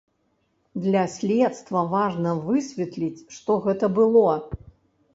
[0.85, 4.29] Для следства важна, высветліць, што гэта было.